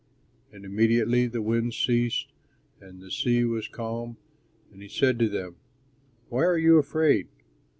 And 0.51 0.65
immediately 0.65 1.27
the 1.27 1.43
wind 1.43 1.75
ceased 1.75 2.33
and 2.79 3.03
the 3.03 3.11
sea 3.11 3.43
was 3.45 3.67
calm; 3.67 4.17
and 4.71 4.81
he 4.81 4.89
said 4.89 5.19
to 5.19 5.29
them, 5.29 5.57
"Why 6.29 6.43
are 6.43 6.57
you 6.57 6.79
afraid? 6.79 7.27